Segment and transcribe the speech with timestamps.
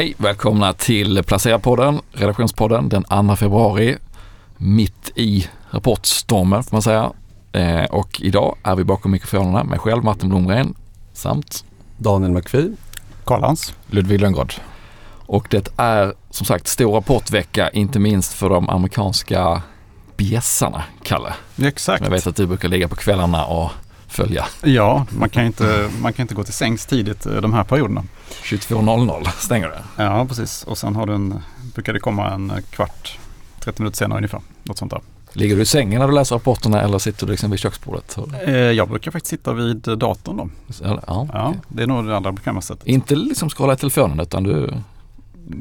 [0.00, 3.96] Hej, välkomna till Placera-podden, redaktionspodden den 2 februari.
[4.56, 7.12] Mitt i rapportstormen får man säga.
[7.52, 10.74] Eh, och idag är vi bakom mikrofonerna med själv Martin Blomgren
[11.12, 11.64] samt
[11.96, 12.72] Daniel McPhee.
[13.24, 13.74] Karl-Hans.
[13.86, 14.54] Ludvig Lönngård.
[15.26, 19.62] Och det är som sagt stor rapportvecka, inte minst för de amerikanska
[20.16, 21.34] bjässarna, Kalle.
[21.62, 22.04] Exakt.
[22.04, 23.70] Jag vet att du brukar ligga på kvällarna och
[24.10, 24.44] följa.
[24.62, 28.04] Ja, man kan inte, man kan inte gå till sängs tidigt eh, de här perioderna.
[28.44, 29.82] 22.00 stänger det.
[30.04, 30.64] Ja, precis.
[30.64, 31.34] Och sen har du en,
[31.74, 33.18] brukar det komma en kvart,
[33.60, 34.40] 30 minuter senare ungefär.
[34.62, 35.00] Något sånt där.
[35.32, 38.18] Ligger du i sängen när du läser rapporterna eller sitter du liksom vid köksbordet?
[38.46, 40.48] Eh, jag brukar faktiskt sitta vid datorn då.
[40.82, 42.86] Ja, Ja, det är nog det allra bekväma sättet.
[42.86, 44.74] Inte liksom scrolla i telefonen utan du,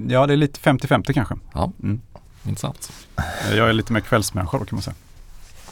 [0.08, 1.36] Ja, det är lite 50-50 kanske.
[1.54, 2.02] ja, Mm.
[2.48, 2.92] intressant.
[3.18, 4.96] Eh, Jag är lite mer kvällsmänniska då kan man säga.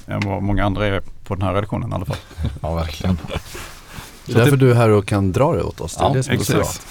[0.07, 2.17] Än vad många andra är på den här redaktionen i alla fall.
[2.61, 3.17] Ja, verkligen.
[3.27, 5.95] Det är Så därför du är här och kan dra det åt oss.
[5.95, 6.61] Det är Ja, det som är så bra.
[6.61, 6.87] Exakt.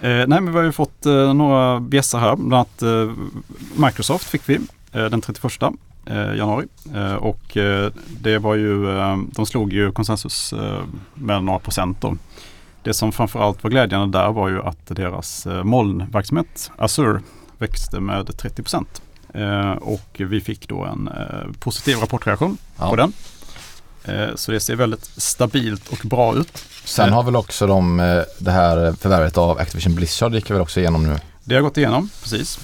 [0.00, 2.36] Eh, nej, men vi har ju fått eh, några bjässar här.
[2.36, 3.10] Bland annat eh,
[3.86, 4.54] Microsoft fick vi
[4.92, 5.52] eh, den 31
[6.06, 6.66] eh, januari.
[6.94, 10.80] Eh, och eh, det var ju, eh, de slog ju konsensus eh,
[11.14, 12.16] med några procent då.
[12.82, 17.20] Det som framförallt var glädjande där var ju att deras eh, molnverksamhet, Azure,
[17.58, 19.02] växte med 30 procent.
[19.34, 22.90] Eh, och vi fick då en eh, positiv rapportreaktion Ja.
[22.90, 23.12] på den.
[24.04, 26.64] Eh, så det ser väldigt stabilt och bra ut.
[26.84, 27.96] Sen har väl också de,
[28.38, 31.16] det här förvärvet av Activision Blizzard gick väl också igenom nu.
[31.44, 32.58] Det har gått igenom, precis.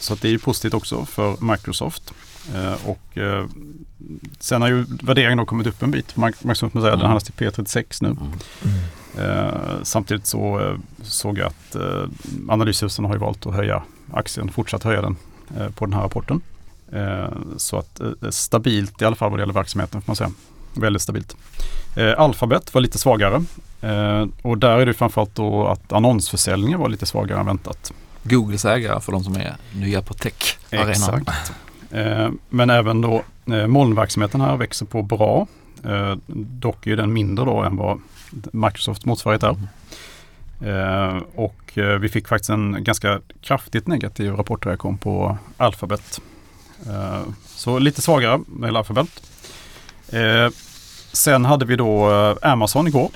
[0.00, 2.12] Så det är ju positivt också för Microsoft.
[2.84, 3.18] Och
[4.40, 6.14] sen har ju värderingen då kommit upp en bit.
[6.14, 7.04] Mic- Microsoft säga, den Mm.
[7.06, 8.16] handlas till P36 nu.
[9.18, 9.54] Mm.
[9.82, 11.76] Samtidigt så såg jag att
[12.48, 13.82] analyshusen har ju valt att höja
[14.12, 15.16] aktien, fortsatt höja den
[15.74, 16.40] på den här rapporten.
[16.92, 20.30] Eh, så att eh, stabilt i alla fall vad det gäller verksamheten får man säga.
[20.74, 21.36] Väldigt stabilt.
[21.96, 23.44] Eh, Alphabet var lite svagare
[23.80, 27.92] eh, och där är det framförallt då att annonsförsäljningen var lite svagare än väntat.
[28.22, 30.90] Googles ägare för de som är nya på tech-arenan.
[30.90, 31.52] Exakt.
[31.90, 35.46] Eh, men även då eh, molnverksamheten här växer på bra.
[35.84, 38.00] Eh, dock är den mindre då än vad
[38.52, 39.56] Microsoft motsvarighet är.
[40.60, 46.20] Eh, och eh, vi fick faktiskt en ganska kraftigt negativ rapportreaktion på Alphabet.
[46.86, 49.08] Eh, så lite svagare gäller Alphabet.
[51.12, 52.08] Sen hade vi då
[52.42, 53.10] Amazon igår.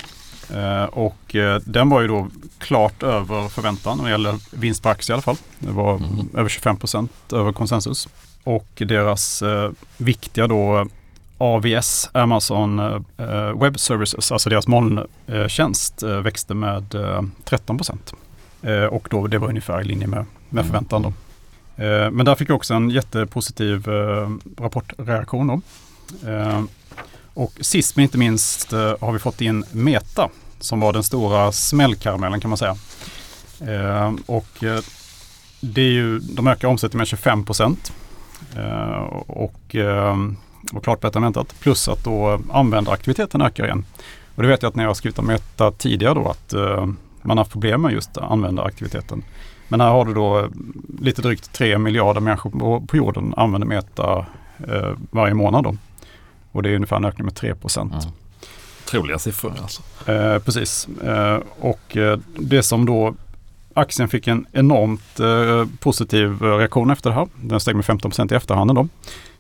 [0.91, 2.29] Och den var ju då
[2.59, 5.37] klart över förväntan när det gäller vinst på aktie i alla fall.
[5.59, 6.29] Det var Mhm.
[6.35, 8.09] över 25% över konsensus.
[8.45, 9.43] Och deras
[9.97, 10.87] viktiga då
[11.39, 12.79] AVS, Amazon
[13.19, 17.79] eh, Web Services, alltså deras molntjänst eh, växte med eh, 13
[18.63, 20.67] eh, Och då, det var ungefär i linje med, med Mm.
[20.67, 21.03] förväntan.
[21.03, 21.13] Då.
[22.11, 23.87] Men där fick jag också en jättepositiv
[24.59, 25.47] rapportreaktion.
[25.47, 25.61] Då.
[27.35, 30.29] Och sist men inte minst har vi fått in Meta
[30.61, 32.77] som var den stora smällkaramellen kan man säga.
[34.27, 34.65] Och
[35.61, 37.93] det är ju, de ökar omsättningen med 25 procent.
[39.27, 39.77] Och
[40.73, 41.55] var klart bättre än väntat.
[41.61, 43.85] Plus att då användaraktiviteten ökar igen.
[44.35, 46.87] Och det vet jag att när jag skrivit om Meta tidigare då att eh,
[47.23, 49.25] man har haft problem med just användaraktiviteten.
[49.69, 50.49] Men här har du då
[51.01, 52.51] lite drygt 3 miljarder människor
[52.87, 54.27] på, jorden använder Meta
[54.69, 55.77] eh, varje månad då.
[56.53, 57.93] Och det är ungefär en ökning med 3 procent.
[57.93, 58.07] Mm.
[58.85, 59.83] Troliga siffror alltså.
[60.13, 60.89] Eh, precis.
[60.89, 63.15] Eh, och eh, det som då
[63.75, 67.29] aktien fick en enormt eh, positiv eh, reaktion efter det här.
[67.37, 68.89] Den steg med 15 i efterhanden då.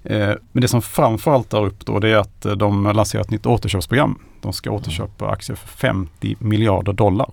[0.05, 3.31] Eh, men det som framförallt tar upp då det är att eh, de lanserar ett
[3.31, 4.19] nytt återköpsprogram.
[4.41, 7.31] De ska återköpa aktier för 50 miljarder dollar.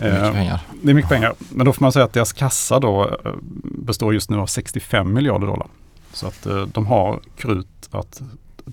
[0.00, 0.60] Mycket Eh, pengar.
[0.82, 1.34] det är mycket pengar.
[1.50, 3.18] Men då får man säga att deras kassa då
[3.62, 5.66] består just nu av 65 miljarder dollar.
[6.12, 8.22] Så att de har krut att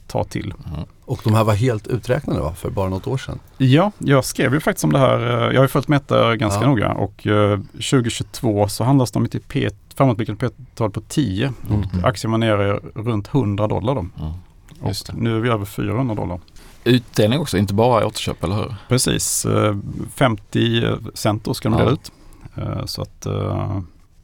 [0.08, 0.54] ta till.
[0.68, 0.80] Mm.
[1.06, 2.54] Och de här var helt uträknade va?
[2.56, 3.40] För bara något år sedan.
[3.58, 5.20] Ja, jag skrev ju faktiskt om det här.
[5.20, 6.68] eh, Jag har ju följt Meta ganska Ja.
[6.68, 11.54] noga och eh, 2022 så handlas de till P, framåtblickande P-tal på 10.
[11.70, 11.84] Mhm.
[12.04, 14.00] Aktien var nere runt 100 dollar då.
[14.00, 14.34] Mm.
[14.82, 16.40] Och nu är vi över 400 dollar.
[16.84, 18.76] Utdelning också, inte bara återköp, eller hur?
[18.90, 19.76] Precis, eh,
[20.16, 20.84] 50
[21.14, 21.80] cent då ska de Ja.
[21.80, 22.12] dela ut.
[22.56, 23.80] Eh, Så att, eh,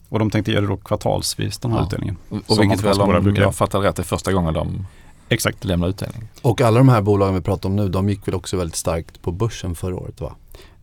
[0.10, 1.86] och de tänkte ge det då kvartalsvis den här Ja.
[1.86, 2.18] utdelningen.
[2.48, 4.86] Och vilket väl om jag fattar rätt är första gången de
[5.31, 5.63] Exakt.
[5.63, 6.22] lämnar utdelning.
[6.42, 9.22] Och alla de här bolagen vi pratar om nu, de gick väl också väldigt starkt
[9.22, 10.36] på börsen förra året va?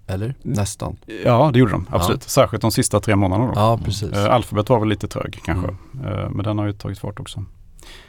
[0.06, 0.34] Eller?
[0.42, 0.96] Nästan.
[1.24, 2.22] Ja, det gjorde de absolut.
[2.22, 3.46] Särskilt de sista tre månaderna.
[3.54, 3.60] Då.
[3.60, 4.12] Ja, precis.
[4.12, 5.68] Eh, Alphabet var väl lite trög kanske.
[6.04, 7.44] Eh, Men den har ju tagit fart också.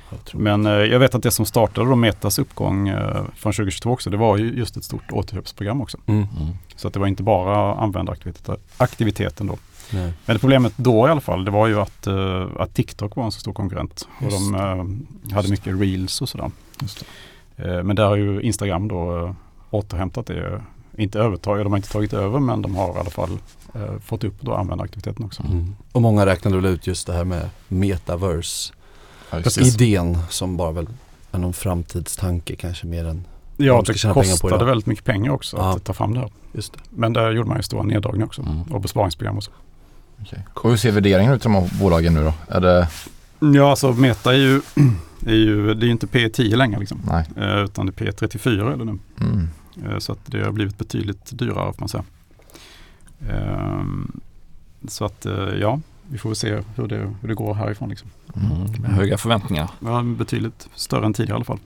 [0.09, 2.91] Jag tror- Men eh, jag vet att det som startade då Metas uppgång
[3.35, 5.97] från 2022 också, det var ju just ett stort återköpsprogram också.
[6.05, 6.19] Mm.
[6.39, 6.49] Mm.
[6.75, 9.57] Så att det var inte bara användaraktiviteten aktiviteten då.
[9.93, 10.13] Nej.
[10.25, 13.25] Men det problemet då i alla fall, det var ju att, eh, att TikTok var
[13.25, 14.07] en så stor konkurrent.
[14.17, 14.55] Och Just de
[15.29, 16.51] eh, hade mycket reels och sådär.
[16.81, 17.05] Just
[17.57, 19.35] Eh, men där har ju Instagram då
[19.69, 20.61] återhämtat det.
[20.97, 23.37] Inte övertagit, de har inte tagit över men de har i alla fall
[24.05, 25.43] fått upp då användaraktiviteten också.
[25.43, 25.75] Mm.
[25.91, 28.73] Och många räknade väl ut just det här med metaverse.
[29.31, 29.39] Ja.
[29.61, 30.87] Idén som bara väl
[31.31, 33.25] är någon framtidstanke kanske mer än
[33.57, 35.69] Ja, De det kostade väldigt mycket pengar också Ja.
[35.75, 36.29] att ta fram det här.
[36.53, 36.79] just det.
[36.89, 38.61] Men där gjorde man ju stora neddragningar också Mm.
[38.61, 39.43] och besparingsprogram och
[40.53, 42.33] Och hur ser värderingen ut i de här bolagen nu då?
[42.47, 42.87] Är det,
[43.39, 44.61] Ja, alltså Meta är ju,
[45.25, 47.01] är ju det är ju inte P10 längre liksom.
[47.07, 47.25] nej.
[47.37, 48.97] Eh, Utan det är P34 eller nu.
[49.21, 49.47] Mm.
[49.85, 52.03] Eh, Så att det har blivit betydligt dyrare får man säga.
[53.29, 54.19] Ehm,
[54.87, 55.79] Så att eh, ja,
[56.09, 57.89] vi får väl se hur det, hur det går härifrån.
[57.89, 58.09] Liksom.
[58.35, 58.81] Mm.
[58.81, 59.69] Med höga förväntningar.
[59.79, 61.59] Ja, betydligt större än tidigare i alla fall.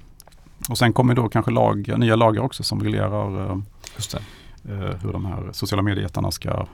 [0.69, 3.61] Och sen kommer då kanske lag, nya lagar också som reglerar
[3.95, 4.21] Just det.
[5.01, 6.67] hur de här sociala mediejättarna ska,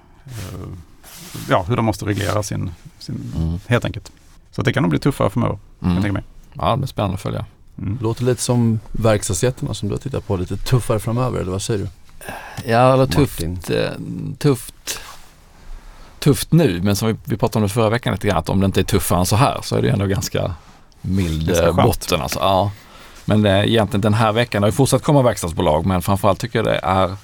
[1.49, 3.59] ja hur de måste reglera sin, sin Mm.
[3.67, 4.11] helt enkelt.
[4.51, 6.13] Så det kan nog bli tuffare framöver, kan jag Mm.
[6.13, 6.23] mig.
[6.53, 7.45] Ja, det blir spännande att följa.
[7.77, 7.97] Mm.
[8.01, 11.79] Låter lite som verkstadsjättarna som du har tittat på, lite tuffare framöver eller vad säger
[11.79, 11.89] du?
[12.71, 13.59] Ja, eller tufft, Martin?
[13.77, 13.91] eh,
[14.37, 14.99] tufft,
[16.19, 18.59] tufft nu, men som vi, vi pratade om det förra veckan lite grann, att om
[18.59, 20.53] det inte är tuffare än så här så är det ändå ganska
[21.01, 22.21] mild Ganska eh, botten.
[22.21, 22.39] Alltså.
[22.39, 22.71] Ja.
[23.25, 26.59] Men eh, egentligen den här veckan, det har ju fortsatt komma verkstadsbolag, men framförallt tycker
[26.59, 27.15] jag det är,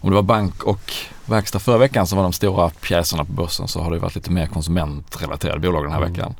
[0.00, 0.92] om det var bank och
[1.26, 4.30] verkstad förra veckan som var de stora pjäserna på börsen så har det varit lite
[4.30, 6.12] mer konsumentrelaterade bolag den här Mm.
[6.12, 6.34] veckan.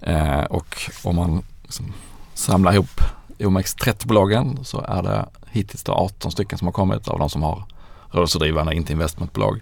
[0.00, 1.92] Eh, och om man liksom
[2.34, 3.00] samlar ihop
[3.38, 7.64] OMX30-bolagen så är det hittills då 18 stycken som har kommit av de som har
[8.10, 9.60] rörelsedrivande, inte investmentbolag.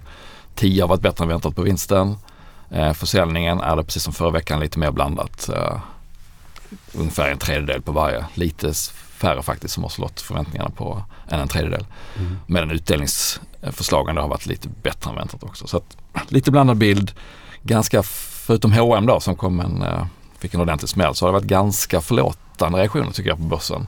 [0.54, 2.16] 10 har varit bättre än väntat på vinsten.
[2.70, 5.48] Eh, försäljningen är det precis som förra veckan lite mer blandat.
[5.48, 5.76] Eh,
[6.94, 8.24] ungefär en tredjedel på varje.
[8.34, 8.74] Lite
[9.22, 11.86] färre faktiskt som har slått förväntningarna på än en tredjedel.
[12.18, 12.36] Mm.
[12.46, 15.66] Medan utdelningsförslagen har varit lite bättre än väntat också.
[15.66, 15.96] Så att,
[16.28, 17.12] lite blandad bild.
[17.62, 18.02] Ganska,
[18.46, 20.06] förutom H&M då som kom en, eh,
[20.38, 23.86] fick en ordentlig smäll så har det varit ganska förlåtande reaktioner tycker jag på börsen.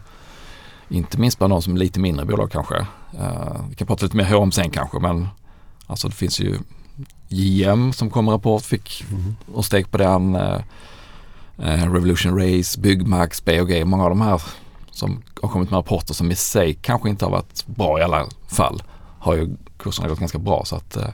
[0.89, 2.77] Inte minst bland de som är lite mindre bolag kanske.
[3.19, 5.29] Eh, vi kan prata lite mer H&M sen kanske men
[5.87, 6.59] alltså det finns ju
[7.29, 9.37] JM som kom med rapport, fick Mm.
[9.55, 10.35] och steg på den.
[10.37, 14.43] Eh, Revolution Race, Byggmax, BOG, många av de här
[14.94, 18.26] som har kommit med rapporter som i sig kanske inte har varit bra i alla
[18.49, 18.82] fall
[19.19, 21.08] har ju kurserna gått ganska bra så att eh,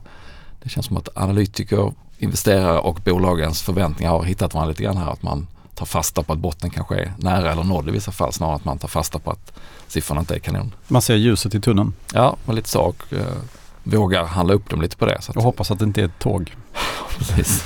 [0.62, 5.10] det känns som att analytiker, investerare och bolagens förväntningar har hittat varandra lite grann här.
[5.10, 8.32] Att man tar fasta på att botten kanske är nära eller nådd i vissa fall
[8.32, 9.52] snarare än att man tar fasta på att
[9.88, 10.74] siffrorna inte är kanon.
[10.88, 13.36] Man ser ljuset i tunneln Ja, men lite så och eh,
[13.84, 15.22] vågar handla upp dem lite på det.
[15.22, 16.54] Så att, och hoppas att det inte är ett tåg.
[17.18, 17.64] precis.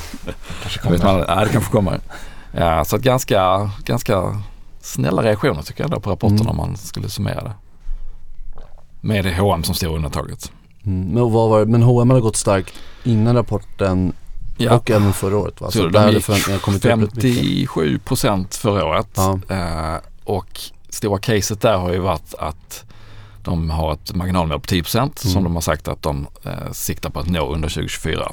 [0.62, 1.18] Kanske Jag vet kommer.
[1.18, 2.00] man, ja, det kanske kommer.
[2.52, 4.42] Ja, så att ganska, ganska
[4.84, 6.48] snälla reaktioner tycker jag ändå på rapporten Mm.
[6.50, 7.52] om man skulle summera det.
[9.00, 10.52] Med det H&M som stora undantaget.
[10.86, 11.00] Mm.
[11.08, 11.66] Men, vad var det?
[11.66, 14.12] men H&M hade gått starkt innan rapporten
[14.56, 15.70] Ja, och även förra året va?
[15.70, 17.22] Så Så de där hade gick förväntningarna kommit upp rätt mycket.
[17.22, 19.08] 57 procent förra året.
[19.16, 19.38] Ja.
[19.48, 22.84] Eh, och stora caset där har ju varit att
[23.42, 25.32] de har ett marginalmål på 10 procent Mm.
[25.32, 28.32] som de har sagt att de eh, siktar på att nå under 2024.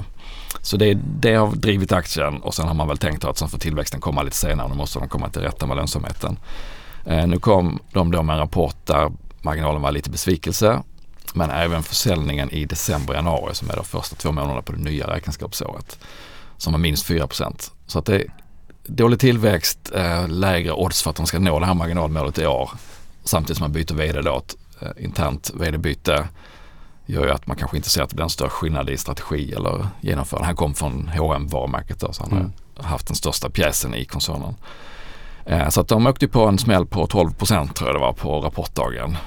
[0.61, 3.57] Så det, det har drivit aktien och sen har man väl tänkt att sen får
[3.57, 4.67] tillväxten komma lite senare.
[4.67, 6.37] Då måste de komma till rätta med lönsamheten.
[7.05, 9.11] Eh, nu kom de då med en rapport där
[9.41, 10.83] marginalen var lite besvikelse.
[11.33, 15.07] Men även försäljningen i december, januari som är de första två månaderna på det nya
[15.07, 15.99] räkenskapsåret
[16.61, 17.27] som var minst 4
[17.87, 18.33] Så att det är
[18.83, 22.71] dålig tillväxt, eh, lägre odds för att de ska nå det här marginalmålet i år.
[23.23, 26.27] Samtidigt som man byter vd då, ett eh, internt vd-byte
[27.05, 29.53] gör ju att man kanske inte ser att det blir en större skillnad i strategi
[29.53, 30.45] eller genomförande.
[30.45, 32.51] Han kom från H&M varumärket då så han Mm.
[32.77, 34.55] har haft den största pjäsen i koncernen.
[35.45, 38.39] Eh, så att de åkte på en smäll på 12% tror jag det var på
[38.39, 39.17] rapportdagen.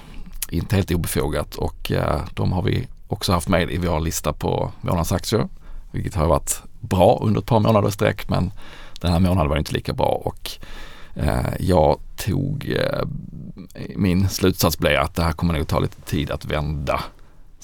[0.50, 4.70] Inte helt obefogat och eh, de har vi också haft med i vår lista på
[4.80, 5.48] månadsaktier.
[5.90, 8.52] Vilket har varit bra under ett par månader i sträck men
[9.00, 10.50] den här månaden var inte lika bra och
[11.14, 12.76] eh, jag tog,
[13.96, 17.00] min slutsats blev att det här kommer nog ta lite tid att vända.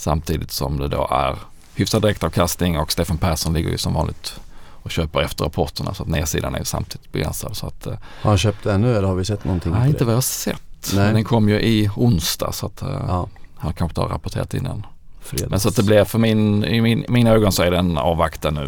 [0.00, 1.36] Samtidigt som det då är
[1.74, 4.40] hyfsad direktavkastning och Stefan Persson ligger ju som vanligt
[4.82, 7.56] och köper efter rapporterna så att nedsidan är ju samtidigt begränsad.
[7.56, 7.92] Så att, eh,
[8.22, 10.62] Har han köpt ännu eller har vi sett någonting nej, inte vad jag har sett.
[10.94, 11.04] Nej.
[11.04, 14.54] Men den kom ju i onsdag så att eh, Ja, han kanske inte har rapporterat
[14.54, 14.86] innan.
[15.20, 15.50] fredags.
[15.50, 18.50] Men så att det blir för min, i min, mina ögon så är den avvakta
[18.50, 18.60] nu.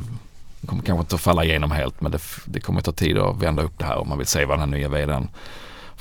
[0.60, 3.36] Den kommer kanske inte att falla igenom helt men det, det kommer ta tid att
[3.36, 5.28] vända upp det här om man vill se vad den här nya vdn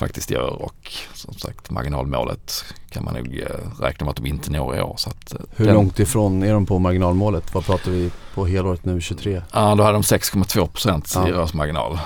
[0.02, 4.52] faktiskt gör och som sagt marginalmålet kan man nog eh, räkna med att de inte
[4.52, 4.94] når i år.
[4.98, 7.54] Så att, eh, Hur den, långt ifrån är de på marginalmålet?
[7.54, 9.42] Vad pratar vi på helåret nu, 23?
[9.54, 11.28] Ja, då hade de 6,2 procent Ja.
[11.28, 12.00] i rörelsemarginal.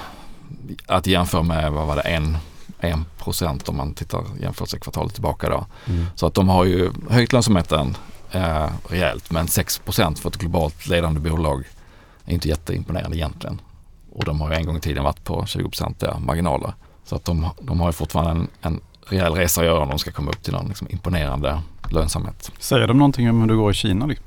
[0.88, 2.24] Att jämföra med, vad var det, 1,
[2.80, 5.66] 1 procent om man tittar jämförelsekvartalet tillbaka då.
[5.86, 6.06] Mm.
[6.16, 7.98] Så att de har ju höjt lönsamheten
[8.32, 11.64] eh, rejält men 6% för ett globalt ledande bolag
[12.25, 13.62] är inte jätteimponerande egentligen.
[14.12, 16.74] Och de har ju en gång i tiden varit på 20 procentiga marginaler.
[17.06, 20.00] Så att de, de har ju fortfarande en, en rejäl resa att göra om de
[20.00, 22.52] ska komma upp till någon liksom imponerande lönsamhet.
[22.60, 24.06] Säger de någonting om hur det går i Kina?
[24.06, 24.26] Liksom?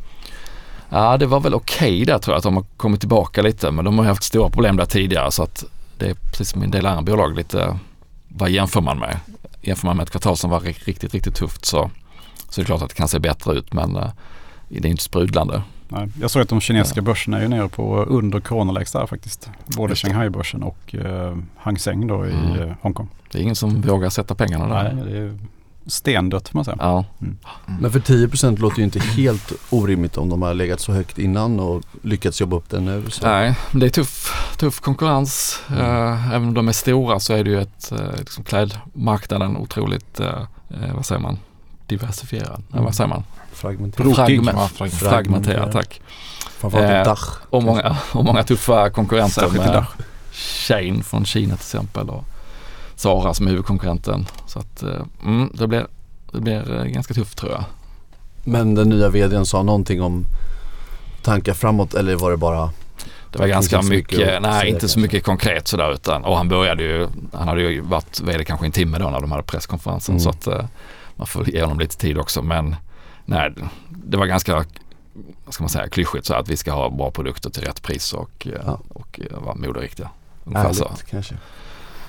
[0.91, 3.85] Ja, det var väl okej där tror jag att de har kommit tillbaka lite men
[3.85, 5.65] de har haft stora problem där tidigare så att
[5.99, 7.79] det är precis som en del andra bolag lite,
[8.29, 9.17] vad jämför man med?
[9.63, 11.91] Jämför man med ett kvartal som var ri- riktigt, riktigt tufft så,
[12.49, 14.09] så är det klart att det kan se bättre ut men eh,
[14.69, 15.63] det är inte sprudlande.
[15.89, 19.51] Nej, jag såg att de kinesiska börserna är ju nere på under coronalägst där faktiskt.
[19.67, 19.95] Både.
[19.95, 22.61] Shanghai-börsen och eh, Hang Seng då i Mm.
[22.61, 23.09] eh, Hongkong.
[23.33, 24.93] Det är ingen som vågar sätta pengarna där.
[24.93, 25.39] Nej, det är
[25.87, 26.77] stendött får man säga.
[26.81, 27.05] Ja,
[27.81, 31.61] Men för 10% låter ju inte helt orimligt om de har legat så högt innan
[31.61, 33.05] och lyckats jobba upp det nu.
[33.11, 33.27] Så.
[33.27, 35.61] nej, men det är tuff, tuff konkurrens.
[35.71, 40.21] Eh, även om de är stora så är det ju ett, eh, liksom klädmarknaden otroligt,
[40.21, 40.39] eh,
[40.95, 41.39] vad säger man,
[41.89, 42.63] diversifierad.
[42.69, 43.23] Nej, vad säger man?
[43.53, 44.15] Fragmenterat.
[44.17, 46.01] Fragment, Ja, fragment- fragmenterad, tack.
[46.59, 47.29] Framförallt Eh, Dach.
[47.51, 49.85] Och många, och många tuffa konkurrenter Särskilt med.
[50.33, 52.25] Shane från Kina till exempel och
[52.95, 54.27] Zara som är huvudkonkurrenten.
[54.47, 54.91] Så att eh,
[55.25, 55.87] mm, det blir,
[56.33, 57.65] det blir eh, ganska tufft tror jag.
[58.45, 60.25] Men den nya vdn sa någonting om
[61.23, 62.71] tankar framåt eller var det bara
[63.33, 65.01] Det var ganska så mycket mycket, nej inte så kanske.
[65.01, 68.73] mycket konkret sådär utan och han började ju, han hade ju varit vd kanske en
[68.73, 70.21] timme då när de hade presskonferensen Mm.
[70.21, 70.65] så att eh,
[71.19, 72.77] man får ge honom lite tid också men
[73.25, 73.55] nej
[73.89, 74.65] det var ganska,
[75.45, 78.13] vad ska man säga, klyschigt så att vi ska ha bra produkter till rätt pris
[78.13, 78.79] och, eh, Ja.
[78.89, 80.11] och eh, vara moderiktiga.
[80.45, 80.85] Ungefär så.
[80.85, 81.35] ärligt kanske?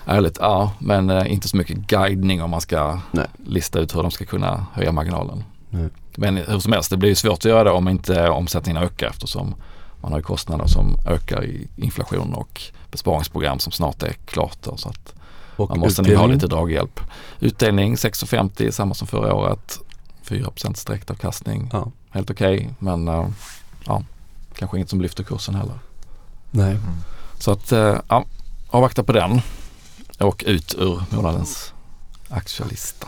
[0.06, 0.74] Ärligt, ja.
[0.80, 3.26] Men eh, inte så mycket guidning om man ska Nej.
[3.46, 5.44] lista ut hur de ska kunna höja marginalen.
[5.70, 5.90] Nej.
[6.16, 9.08] Men hur som helst, det blir ju svårt att göra det om inte omsättningen ökar
[9.08, 9.56] eftersom
[10.02, 12.62] man har ju kostnader som ökar i inflation och
[12.92, 14.58] besparingsprogram som snart är klart.
[14.64, 15.14] Då, så att
[15.60, 16.34] Och man måste nog ha utdelning?
[16.34, 17.00] lite draghjälp.
[17.40, 19.80] Utdelning 6,50 samma som förra året.
[20.24, 20.52] 4
[20.88, 21.70] direktavkastning.
[21.74, 21.92] Ja.
[22.10, 23.28] Helt okej men eh,
[23.86, 24.04] ja,
[24.56, 25.80] kanske inget som lyfter kursen heller.
[26.52, 26.78] Nej.
[27.40, 28.26] Så att eh, ja,
[28.68, 29.42] avvakta på den
[30.20, 31.74] och ut ur månadens
[32.30, 33.08] aktielista.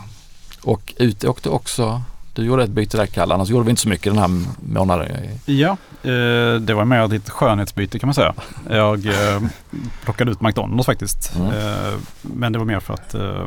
[0.64, 2.02] Och ut åkte också,
[2.34, 4.30] du gjorde ett byte där Kalle, annars gjorde vi inte så mycket den här
[4.62, 5.08] månaden.
[5.46, 5.70] Ja,
[6.02, 8.34] eh, det var mer ett skönhetsbyte kan man säga.
[8.70, 9.42] Jag eh,
[10.04, 11.32] plockade ut McDonalds faktiskt.
[11.36, 11.48] Mm.
[11.48, 13.46] Eh, men det var mer för att eh,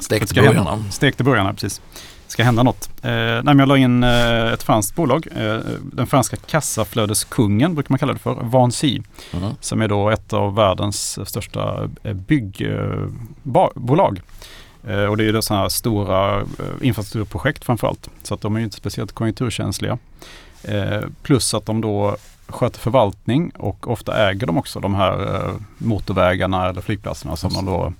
[0.00, 0.84] Stekte burgarna.
[0.90, 1.80] stekte burgarna precis.
[2.26, 2.90] Ska hända något.
[3.02, 3.10] Eh,
[3.42, 5.26] nej, jag la in eh, ett franskt bolag.
[5.36, 8.34] Eh, den franska kassaflödeskungen brukar man kalla det för.
[8.34, 9.02] Vansi.
[9.32, 9.50] Mm.
[9.60, 14.20] Som är då ett av världens största eh, byggbolag.
[14.88, 16.46] Eh, och det är ju sådana här stora eh,
[16.80, 18.10] infrastrukturprojekt framförallt.
[18.22, 19.98] Så att de är ju inte speciellt konjunkturkänsliga.
[20.62, 26.68] Eh, plus att de då sköter förvaltning och ofta äger de också de här motorvägarna
[26.68, 27.92] eller flygplatserna som de då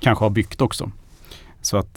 [0.00, 0.90] kanske har byggt också.
[1.62, 1.94] Så att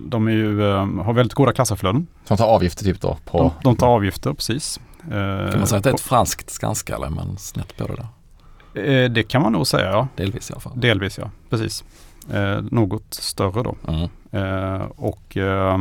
[0.00, 0.62] de är ju,
[1.00, 2.06] har väldigt goda kassaflöden.
[2.24, 3.38] Som tar avgifter typ då på...
[3.38, 4.80] De, de tar avgifter precis.
[5.10, 7.96] Kan man säga att det är ett franskt Skanska eller är man snett på det
[7.96, 9.08] där?
[9.08, 10.08] det kan man nog säga ja.
[10.16, 10.72] Delvis i alla fall.
[10.80, 11.84] Delvis ja, precis.
[12.32, 13.74] Eh, något större då.
[13.88, 14.08] Mm.
[14.30, 15.78] Eh, och eh,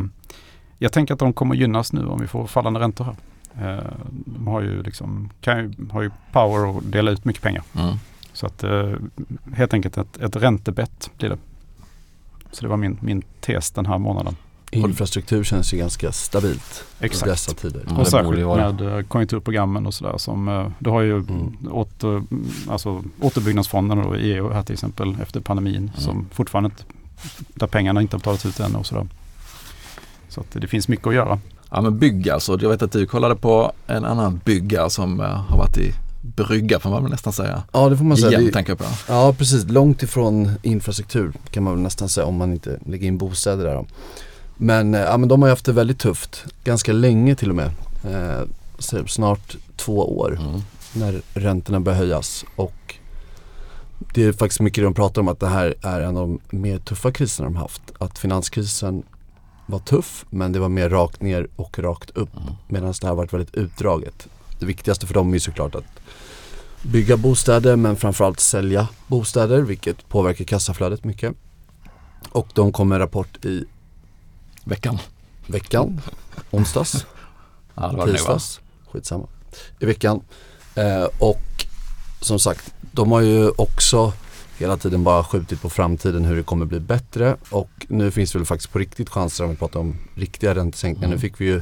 [0.77, 3.15] jag tänker att de kommer gynnas nu om vi får fallande räntor här.
[3.77, 3.83] Eh,
[4.25, 7.63] de har ju liksom, kan ju, har ju power att dela ut mycket pengar.
[7.75, 7.95] Mm.
[8.33, 8.93] Så att eh,
[9.53, 11.37] helt enkelt ett, ett räntebett blir det.
[12.51, 14.35] Så det var min, min tes den här månaden.
[14.71, 17.31] Infrastruktur känns ju ganska stabilt i Exakt.
[17.31, 17.81] dessa tider.
[17.87, 17.97] Mm.
[17.97, 21.55] Och särskilt med eh, konjunkturprogrammen och sådär som eh, du har ju Mm.
[21.71, 22.23] åter,
[22.69, 26.71] alltså, återbyggnadsfonderna då i EU här till exempel efter pandemin som fortfarande
[27.53, 29.07] där pengarna inte har betalats ut än och sådär.
[30.29, 31.39] Så att det finns mycket att göra.
[31.71, 32.57] Ja men bygg alltså.
[32.61, 36.79] Jag vet att du kollade på en annan byggare som eh, har varit i brygga
[36.79, 37.63] får man väl nästan säga.
[37.73, 38.31] Ja det får man säga.
[38.31, 38.83] Igen Det, tänker på.
[39.07, 43.17] ja precis, långt ifrån infrastruktur kan man väl nästan säga om man inte lägger in
[43.17, 43.85] bostäder där då.
[44.61, 47.55] Men, eh, ja, men de har ju haft det väldigt tufft, ganska länge till och
[47.55, 47.71] med.
[48.03, 48.41] Eh,
[49.07, 50.61] snart två år Mm.
[50.93, 52.95] när räntorna börjar höjas och
[54.13, 56.77] det är faktiskt mycket de pratar om att det här är en av de mer
[56.79, 57.81] tuffa kriserna de haft.
[57.97, 59.03] Att finanskrisen
[59.65, 62.53] var tuff men det var mer rakt ner och rakt upp Mm.
[62.67, 64.27] medan det här har varit väldigt utdraget.
[64.59, 65.83] Det viktigaste för dem är såklart att
[66.83, 71.33] bygga bostäder men framförallt sälja bostäder vilket påverkar kassaflödet mycket.
[72.29, 73.65] Och de kom med en rapport i
[74.69, 74.97] Veckan.
[75.47, 76.01] veckan,
[76.51, 77.05] onsdags,
[77.75, 78.59] Ja det var det tisdags,
[78.91, 79.27] skitsamma,
[79.79, 80.21] i veckan.
[80.75, 81.65] Eh, och
[82.21, 84.13] som sagt, de har ju också
[84.57, 88.37] hela tiden bara skjutit på framtiden hur det kommer bli bättre och nu finns det
[88.39, 91.07] väl faktiskt på riktigt chanser om vi pratar om riktiga räntesänkningar.
[91.07, 91.15] Mm.
[91.15, 91.61] Nu fick vi ju,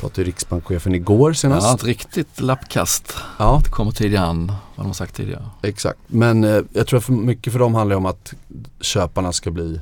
[0.00, 1.74] pratade riksbankschefen igår Ja, senast.
[1.78, 3.14] ett riktigt lappkast.
[3.38, 5.44] Ja, Det kommer tidigare än vad de har sagt tidigare.
[5.62, 5.98] exakt.
[6.06, 8.34] Men eh, jag tror att för mycket för dem handlar om att
[8.80, 9.80] köparna ska bli,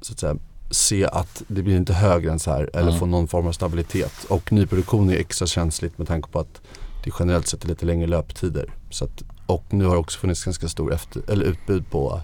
[0.00, 0.36] så att säga,
[0.70, 2.98] se att det blir inte högre än så här eller Mm.
[2.98, 4.24] få någon form av stabilitet.
[4.28, 6.60] Och nyproduktion är extra känsligt med tanke på att
[7.04, 8.72] det generellt sett är lite längre löptider.
[8.90, 12.20] Så att, och nu har det också funnits ganska stor efter, eller utbud på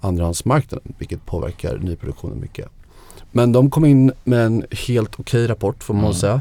[0.00, 2.68] andrahandsmarknaden vilket påverkar nyproduktionen mycket.
[3.32, 6.14] Men de kom in med en helt okej rapport får man Mm.
[6.14, 6.40] säga.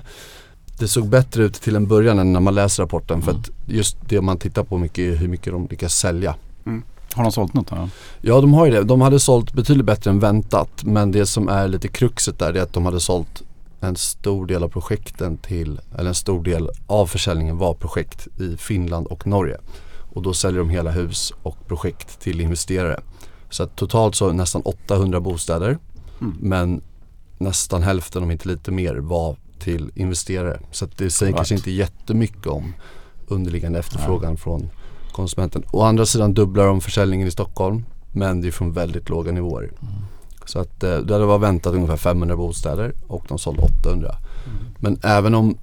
[0.80, 3.42] det såg bättre ut till en början än när man läser rapporten för Mm.
[3.42, 6.36] att just det man tittar på mycket är hur mycket de lyckas sälja.
[7.20, 7.70] Har de sålt något?
[7.70, 7.90] Här?
[8.22, 8.84] Ja de har ju det.
[8.84, 12.62] De hade sålt betydligt bättre än väntat men det som är lite kruxet där är
[12.62, 13.44] att de hade sålt
[13.82, 18.58] en stor del av projekten till, eller en stor del av försäljningen var projekt i
[18.58, 19.58] Finland och Norge.
[20.14, 23.00] Och då säljer de hela hus och projekt till investerare.
[23.50, 25.78] Så totalt så nästan 800 bostäder
[26.22, 26.36] Mm.
[26.40, 26.82] men
[27.38, 30.60] nästan hälften om inte lite mer var till investerare.
[30.72, 31.36] Så det säger Right.
[31.38, 32.74] kanske inte jättemycket om
[33.28, 34.70] underliggande efterfrågan från
[35.20, 35.64] konsumenten.
[35.72, 39.72] Å andra sidan dubblar de försäljningen i Stockholm men det är från väldigt låga nivåer.
[40.46, 44.16] Så att eh, det hade var väntat ungefär 500 bostäder och de sålde 800.
[44.80, 45.58] Men även om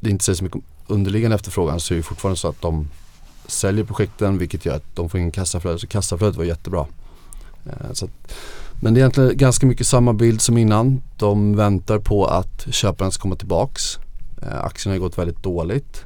[0.00, 2.88] det inte säger så mycket om underliggande efterfrågan så är det fortfarande så att de
[3.46, 5.78] säljer projekten vilket gör att de får in kassaflöde.
[5.78, 6.86] Så kassaflödet var jättebra.
[7.66, 8.10] Eh, att,
[8.80, 11.02] men det är egentligen ganska mycket samma bild som innan.
[11.16, 13.98] De väntar på att köparen ska komma tillbaks.
[14.42, 16.04] Eh, aktien har gått väldigt dåligt.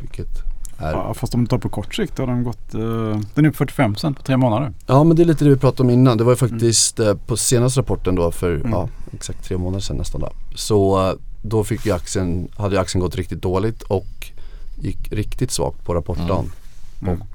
[0.00, 0.45] Vilket
[0.78, 3.48] är Ja, fast om du tar på kort sikt har den gått, eh, den är
[3.48, 4.72] upp 45 på tre månader.
[4.86, 6.18] Ja men det är lite det vi pratade om innan.
[6.18, 8.70] Det var ju faktiskt eh, på senaste rapporten då för Mm.
[8.70, 10.28] ja, exakt tre månader sedan nästan då.
[10.54, 14.06] Så eh, då fick ju aktien, hade ju aktien gått riktigt dåligt och
[14.80, 16.52] gick riktigt svagt på rapportdagen.
[17.02, 17.20] Mm.
[17.20, 17.26] Och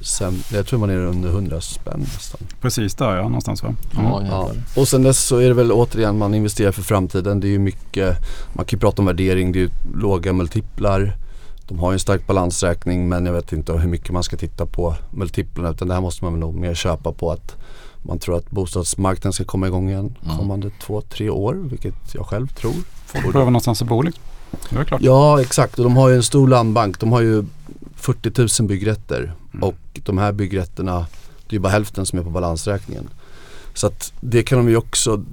[0.00, 2.40] sen, jag tror man är under 100 spänn nästan.
[2.60, 3.74] Precis där ja, någonstans va?
[3.94, 4.22] Ja, Ja.
[4.22, 4.56] jävlar.
[4.76, 7.40] Och sen dess så är det väl återigen man investerar för framtiden.
[7.40, 8.16] Det är ju mycket,
[8.52, 11.12] man kan ju prata om värdering, det är ju låga multiplar.
[11.68, 14.66] De har ju en stark balansräkning men jag vet inte hur mycket man ska titta
[14.66, 17.56] på multiplarna utan det här måste man nog mer köpa på att
[18.02, 20.36] man tror att bostadsmarknaden ska komma igång igen Mm.
[20.38, 22.72] kommande två, tre år vilket jag själv tror.
[23.06, 24.22] Folk behöver någonstans att bo liksom.
[24.70, 25.00] Det är klart.
[25.02, 27.00] Ja exakt och de har ju en stor landbank.
[27.00, 27.44] De har ju
[27.96, 29.62] 40 000 byggrätter Mm.
[29.68, 30.98] och de här byggrätterna
[31.48, 33.08] det är ju bara hälften som är på balansräkningen.
[33.74, 35.24] Så att det kan de ju också,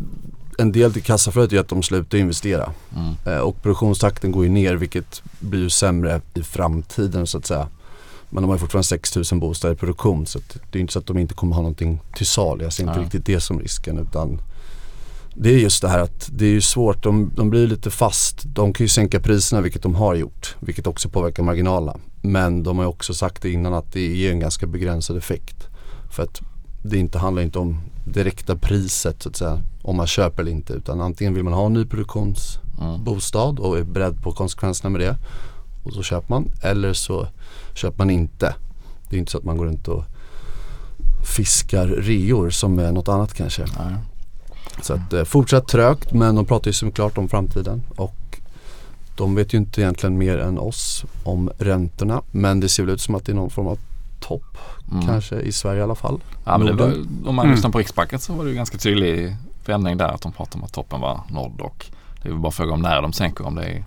[0.58, 2.74] en del till kassaflödet är att de slutar investera.
[2.96, 3.14] Mm.
[3.26, 7.68] Eh, och produktionstakten går ju ner vilket blir ju sämre i framtiden så att säga.
[8.30, 10.40] Men de har fortfarande 6 000 bostäder i produktion så
[10.72, 12.64] det är inte så att de inte kommer ha någonting till salu.
[12.64, 13.04] Jag ser inte Nej.
[13.04, 14.42] riktigt det som risken utan
[15.38, 18.44] det är just det här att det är ju svårt, de, de blir lite fast.
[18.46, 22.00] De kan ju sänka priserna vilket de har gjort vilket också påverkar marginalerna.
[22.22, 25.68] Men de har ju också sagt det innan att det ger en ganska begränsad effekt.
[26.12, 26.42] För att
[26.84, 30.74] det inte handlar inte om direkta priset så att säga om man köper eller inte
[30.74, 33.64] utan antingen vill man ha en nyproduktionsbostad Mm.
[33.64, 35.18] och är beredd på konsekvenserna med det
[35.84, 37.28] och så köper man eller så
[37.74, 38.56] köper man inte.
[39.10, 40.04] Det är inte så att man går runt och
[41.36, 43.66] fiskar reor som är något annat kanske.
[43.80, 43.96] Nej.
[44.82, 48.40] Så att eh, fortsatt trögt men de pratar ju såklart om framtiden och
[49.18, 53.02] de vet ju inte egentligen mer än oss om räntorna men det ser väl ut
[53.02, 53.80] som att det är någon form av
[54.28, 54.58] topp
[54.92, 55.06] Mm.
[55.06, 56.20] kanske i Sverige i alla fall.
[56.46, 56.94] Ja, men det var,
[57.30, 57.56] om man Mm.
[57.56, 60.64] lyssnar på Riksbanken så var det ju ganska tydlig förändring där att de pratade om
[60.64, 61.86] att toppen var nådd och
[62.22, 63.84] det är väl bara fråga om när de sänker om det är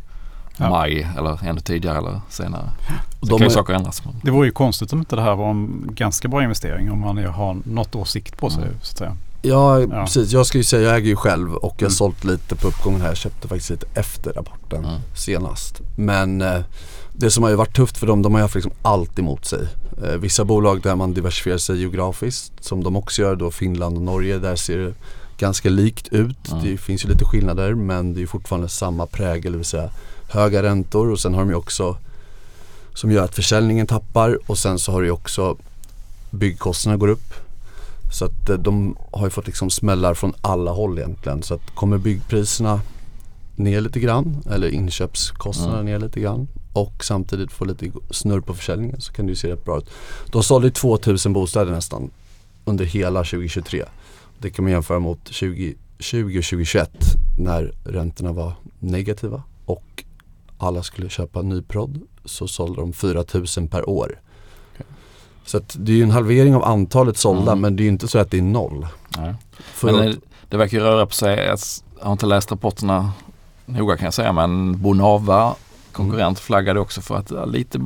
[0.56, 0.70] Ja.
[0.70, 2.70] maj eller ännu tidigare eller senare.
[2.88, 4.02] Sen de kan ju är- saker ändras.
[4.22, 7.18] Det vore ju konstigt om inte det här var en ganska bra investering om man
[7.24, 8.74] har något års sikt på sig Mm.
[8.82, 9.16] så att säga.
[9.42, 9.86] Ja, Ja.
[10.04, 10.32] precis.
[10.32, 11.90] Jag ska ju säga, jag äger ju själv och jag har Mm.
[11.90, 13.08] sålt lite på uppgången här.
[13.08, 15.00] Jag köpte faktiskt lite efter rapporten Mm.
[15.14, 15.80] senast.
[15.96, 16.60] Men eh,
[17.12, 19.44] det som har ju varit tufft för dem, de har ju haft liksom allt emot
[19.44, 19.68] sig.
[20.04, 24.02] Eh, vissa bolag där man diversifierar sig geografiskt, som de också gör då Finland och
[24.02, 24.94] Norge, där ser det
[25.38, 26.50] ganska likt ut.
[26.52, 26.64] Mm.
[26.64, 29.90] Det finns ju lite skillnader men det är fortfarande samma prägel, det vill säga
[30.28, 31.96] höga räntor och sen har de ju också
[32.94, 35.56] som gör att försäljningen tappar och sen så har det också
[36.30, 37.34] byggkostnaderna går upp.
[38.12, 41.42] Så att eh, de har ju fått liksom smällar från alla håll egentligen.
[41.42, 42.80] Så att kommer byggpriserna
[43.56, 45.86] ner lite grann eller inköpskostnaderna Mm.
[45.92, 49.52] ner lite grann och samtidigt få lite snurr på försäljningen så kan det ju se
[49.52, 49.90] rätt bra ut.
[50.32, 52.10] De sålde ju 2000 bostäder nästan
[52.64, 53.84] under hela 2023.
[54.38, 55.74] Det kan man jämföra mot 2020
[56.38, 56.90] och 2021
[57.38, 60.04] när räntorna var negativa och
[60.58, 64.20] alla skulle köpa nyprodd så sålde de 4000 per år.
[65.44, 67.60] Så att det är ju en halvering av antalet sålda Mm.
[67.60, 68.86] men det är ju inte så att det är noll.
[69.18, 69.34] Nej.
[69.58, 70.16] För Men det,
[70.48, 71.36] det verkar röra på sig.
[71.38, 71.58] Jag
[72.00, 73.12] har inte läst rapporterna
[73.66, 75.54] noga kan jag säga men Bonava
[75.98, 77.80] konkurrent flaggade också för att, ja, lite,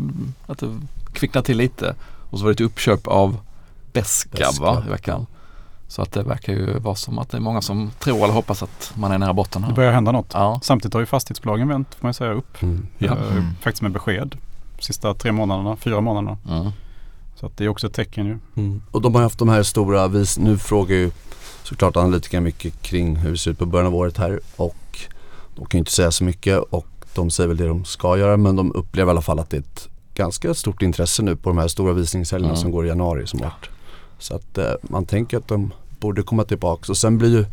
[0.46, 0.80] att det
[1.12, 1.94] kvicknade till lite.
[2.30, 3.36] Och så var det ett uppköp av
[3.92, 5.26] Beskab va, i veckan.
[5.88, 8.62] Så att det verkar ju vara som att det är många som tror eller hoppas
[8.62, 9.74] att man är nära botten Det här.
[9.74, 10.30] börjar hända något.
[10.34, 10.60] Ja.
[10.62, 12.62] Samtidigt har ju fastighetsbolagen vänt får man säga upp.
[12.62, 12.86] mm.
[12.98, 13.06] Ja.
[13.16, 13.44] Eh, Mm.
[13.60, 14.36] Faktiskt med besked.
[14.78, 16.38] Sista tre månaderna, fyra månaderna.
[16.50, 16.70] Mm.
[17.40, 18.38] Så att det är också ett tecken ju.
[18.56, 18.82] Mm.
[18.90, 21.10] Och de har haft de här stora, vis- nu frågar ju
[21.62, 24.98] såklart analytiker mycket kring hur det ser ut på början av året här och
[25.56, 28.36] de kan ju inte säga så mycket och de säger väl det de ska göra
[28.36, 31.50] men de upplever i alla fall att det är ett ganska stort intresse nu på
[31.50, 32.62] de här stora visningshelgerna Mm.
[32.62, 33.70] som går i januari som varit.
[34.18, 35.70] Så att eh, man tänker att de
[36.00, 37.44] borde komma tillbaka och sen blir ju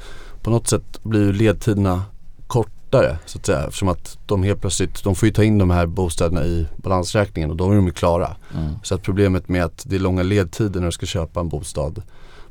[0.42, 2.04] på något sätt blir ju ledtiderna
[2.48, 5.58] kort, fortare så att säga eftersom att de helt plötsligt, de får ju ta in
[5.58, 8.36] de här bostäderna i balansräkningen och då är de ju klara.
[8.54, 8.74] Mm.
[8.84, 12.02] Så att problemet med att det är långa ledtider när du ska köpa en bostad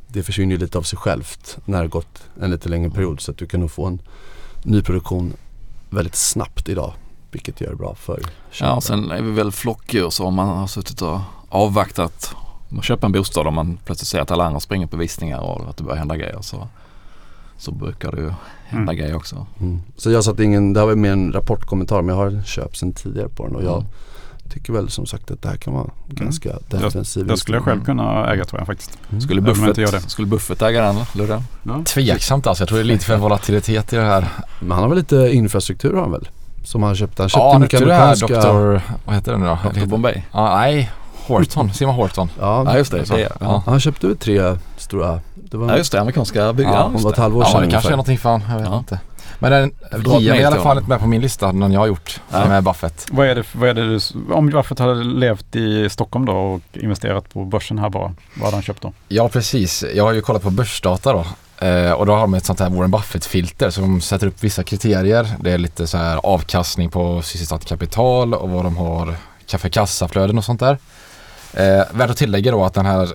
[0.09, 3.31] det försvinner ju lite av sig självt när det gått en lite längre period så
[3.31, 4.03] att du kan nog få en
[4.63, 5.33] nyproduktion
[5.91, 6.93] väldigt snabbt idag.
[7.31, 8.81] Vilket gör det bra för Ja, köparen.
[8.83, 12.35] sen är vi väl flockdjur så om man har suttit och avvaktat
[12.79, 15.69] att köpa en bostad och man plötsligt ser att alla andra springer på visningar och
[15.71, 16.69] att det börjar hända grejer så,
[17.59, 18.33] så brukar det ju
[18.67, 18.97] hända Mm.
[18.97, 19.47] grejer också.
[19.61, 19.81] Mm.
[19.97, 22.93] Så jag satt ingen, det här var mer en rapportkommentar men jag har köpt sen
[22.93, 23.89] tidigare på den och jag Mm.
[24.51, 27.27] Tycker väl som sagt att det här kan vara ganska defensiv.
[27.27, 28.99] Det skulle jag själv kunna äga tror jag faktiskt.
[29.11, 29.21] Mm.
[29.21, 30.11] Skulle jag Buffett, det.
[30.11, 31.43] skulle Buffett äga den Ludde?
[31.85, 32.63] Tveksamt alltså.
[32.63, 34.29] Jag tror det är lite för volatilitet i det här.
[34.61, 36.29] Men han har väl lite infrastruktur har han väl?
[36.65, 37.23] Som han köpte.
[37.23, 38.27] Han köpte Ja, mycket amerikanska...
[38.27, 38.81] Dr.
[39.05, 39.59] Vad heter den nu då?
[39.81, 40.23] Dr Bombay?
[40.33, 40.91] Ja, nej,
[41.27, 41.73] Horton.
[41.75, 42.31] Simon Horton.
[42.41, 43.29] Ja, Ja just det, Så, det ja.
[43.41, 43.63] ja.
[43.67, 45.21] han köpte väl tre stora...
[45.35, 46.75] Det var, ja just det, amerikanska byggare.
[46.75, 48.43] Ja, om var ett halvår Ja, sedan det kanske är någonting fan.
[48.51, 48.79] Jag vet Ja.
[48.79, 49.01] inte.
[49.39, 49.73] Men den,
[50.03, 52.49] GM är i alla fall inte med på min lista, den jag har gjort Nej.
[52.49, 53.07] med Buffett.
[53.11, 54.01] Vad är det, vad är det du,
[54.33, 58.57] om Buffett hade levt i Stockholm då och investerat på börsen här bara, vad hade
[58.57, 58.93] han köpt då?
[59.09, 59.85] Ja, precis.
[59.95, 61.25] Jag har ju kollat på börsdata då.
[61.67, 64.63] Eh, och då har de ett sånt här Warren Buffett-filter så de sätter upp vissa
[64.63, 65.29] kriterier.
[65.41, 69.15] Det är lite så här avkastning på sysselsatt kapital och vad de har
[69.47, 70.79] för kassaflöden och sånt där.
[71.53, 73.09] Eh, värt att tillägga då att den här,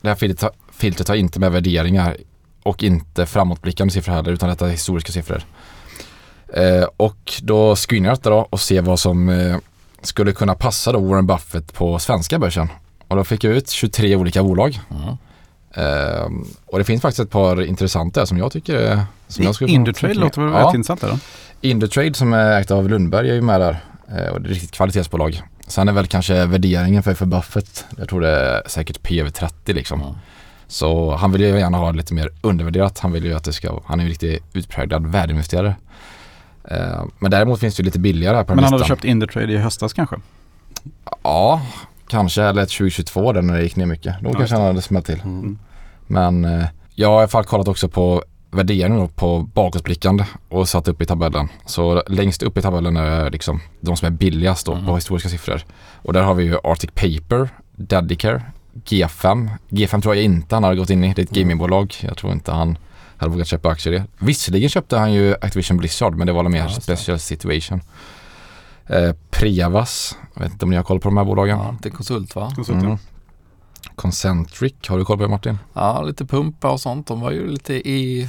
[0.00, 2.16] det här filtret, filtret har inte med värderingar
[2.62, 5.42] och inte framåtblickande siffror heller utan detta är historiska siffror.
[6.54, 9.56] Eh, och då screenar jag detta då och ser vad som eh,
[10.02, 12.68] skulle kunna passa då Warren Buffett på svenska börsen.
[13.08, 14.80] Och då fick jag ut 23 olika bolag.
[14.90, 15.16] Mm.
[15.74, 19.02] Ehm, och det finns faktiskt ett par intressanta som jag tycker är...
[19.28, 21.18] Som jag skulle kunna Indutrade låter väl ja, rätt intressant eller?
[21.60, 23.80] Indutrade som är ägt av Lundberg är ju med där.
[24.08, 25.42] Eh, och det är ett riktigt kvalitetsbolag.
[25.66, 30.00] Sen är väl kanske värderingen för, för Buffett, jag tror det är säkert PV30 liksom.
[30.00, 30.14] Mm.
[30.70, 32.98] Så han vill ju gärna ha lite mer undervärderat.
[32.98, 35.74] Han vill ju att det ska, han är ju riktigt utpräglad värdeinvesterare.
[36.64, 38.96] Eh, men däremot finns det ju lite billigare här på den Men han hade listan.
[38.96, 40.16] köpt Indutrade i höstas kanske?
[41.22, 41.62] Ja,
[42.08, 44.14] kanske eller ett 2022 där när det gick ner mycket.
[44.22, 45.20] Då Ja, kanske han hade smält till.
[45.24, 45.58] Mm.
[46.06, 50.88] Men eh, jag har i alla fall kollat också på värderingen på bakåtblickande och satt
[50.88, 51.48] upp i tabellen.
[51.66, 54.86] Så längst upp i tabellen är liksom de som är billigast då Mm.
[54.86, 55.62] på historiska siffror.
[56.02, 58.42] Och där har vi ju Arctic Paper, Dedicare,
[58.74, 59.48] G5.
[59.68, 61.14] G5 tror jag inte han hade gått in i.
[61.14, 61.42] Det är ett Mm.
[61.42, 61.94] gamingbolag.
[62.00, 62.78] Jag tror inte han
[63.16, 64.04] hade vågat köpa aktier i det.
[64.18, 67.80] Visserligen köpte han ju Activision Blizzard men det var väl mer Ja, special situation.
[68.86, 71.58] Eh, Prevas, jag vet inte om ni har koll på de här bolagen.
[71.58, 72.52] Ja, det är konsult va?
[72.56, 72.98] Konsult, Mm.
[73.96, 75.58] Concentric, har du koll på det Martin?
[75.72, 77.06] Ja, lite pumpar och sånt.
[77.06, 78.28] De var ju lite i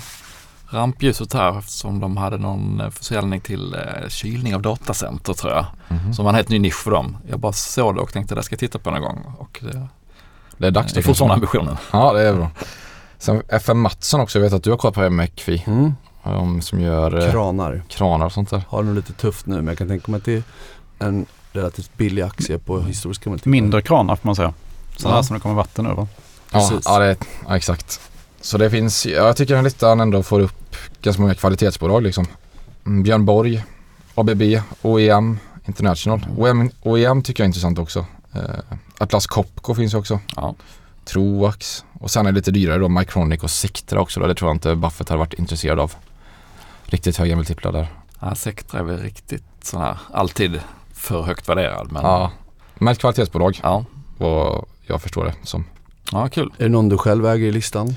[0.69, 5.65] rampljuset här eftersom de hade någon eh, försäljning till eh, kylning av datacenter tror jag.
[5.89, 6.13] Mhm.
[6.13, 7.17] Som var en helt ny nisch för dem.
[7.29, 9.23] Jag bara såg det och tänkte det ska jag titta på någon gång.
[9.37, 9.87] Och det,
[10.57, 11.77] Det är dags det är fortfarande ambitionen.
[11.91, 12.51] Ja, det är bra.
[13.17, 15.63] Sen FM Mattsson också, jag vet att du har koll på McFi.
[15.67, 15.93] Mm.
[16.23, 17.83] De som gör eh, Kranar.
[17.89, 18.63] kranar och sånt där.
[18.69, 20.43] Har det nog lite tufft nu men jag kan tänka mig att det är
[20.99, 23.51] en relativt billig aktie på historiska multiplar.
[23.51, 24.53] Mindre kranar får man säga.
[24.97, 25.15] Sådana Ja.
[25.15, 26.07] här som det kommer vatten över.
[26.53, 28.01] Ja, ja, det, ja, exakt.
[28.41, 32.25] Så det finns, ja, jag tycker den listan ändå får upp ganska många kvalitetsbolag liksom.
[32.85, 33.63] Mm, Björn Borg,
[34.15, 34.41] ABB,
[34.81, 36.25] OEM, International.
[36.37, 38.05] OEM, OEM tycker jag är intressant också.
[38.33, 40.19] Eh, Atlas Copco finns också.
[40.35, 40.55] Ja.
[41.05, 41.85] Troax.
[41.99, 44.27] Och sen är det lite dyrare då, Mycronic och Sectra också då.
[44.27, 45.93] Det tror jag inte Buffett hade varit intresserad av.
[46.83, 47.87] Riktigt höga multiplar där.
[48.19, 50.59] Ja, Sectra är väl riktigt sån här, alltid
[50.93, 51.91] för högt värderad.
[51.91, 52.31] Men Ja.
[52.75, 53.85] Men ett kvalitetsbolag ja,
[54.17, 55.65] vad jag förstår det som.
[56.11, 56.51] ja kul.
[56.57, 57.95] Är det någon du själv äger i listan?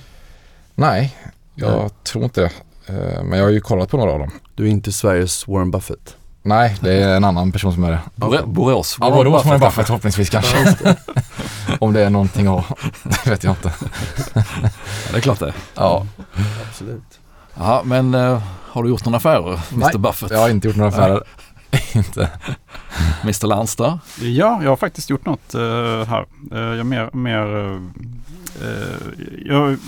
[0.74, 1.16] Nej,
[1.54, 1.90] jag Nej.
[2.02, 2.50] tror inte det.
[2.86, 4.30] Eh, Men jag har ju kollat på några av dem.
[4.54, 6.16] Du är inte Sveriges Warren Buffett.
[6.46, 8.00] Nej, det är en annan person som är det.
[8.16, 8.96] Bor- Borås.
[9.00, 9.70] Ja, Borås Warren Buffett.
[9.70, 10.76] Buffett förhoppningsvis kanske.
[11.78, 12.64] Om det är någonting att
[13.24, 13.72] det vet jag inte.
[14.34, 14.42] Ja,
[15.10, 15.54] det är klart det.
[15.74, 16.06] Ja,
[16.68, 17.20] Absolut.
[17.54, 20.30] Ja, men eh, har du gjort några affärer, Mr Nej, Buffett?
[20.30, 21.22] jag har inte gjort några affärer.
[21.94, 22.30] inte.
[23.22, 23.98] Mr Landstad?
[24.20, 25.60] Ja, jag har faktiskt gjort något eh,
[26.04, 26.26] här.
[26.52, 27.80] Uh, jag är mer, mer uh,
[29.46, 29.78] jag,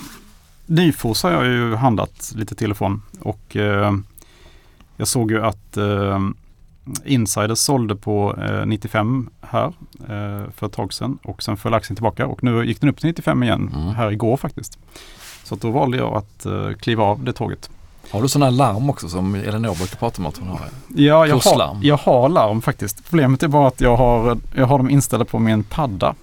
[0.67, 3.93] Nyfors har jag ju handlat lite till och från och eh,
[4.97, 6.19] jag såg ju att uh,
[7.05, 9.67] Insiders sålde på eh, 95 här
[10.01, 12.99] eh, för ett tag sedan och sen föll aktien tillbaka och nu gick den upp
[12.99, 13.95] till 95 igen Mm.
[13.95, 14.79] här igår faktiskt.
[15.45, 17.71] Så då valde jag att eh, kliva av det tåget.
[18.11, 20.61] Har du sådana larm också som Elinor brukar prata om att hon har?
[20.97, 23.09] Ja, jag har, jag har larm faktiskt.
[23.09, 26.15] Problemet är bara att jag har, jag har dem inställda på min padda.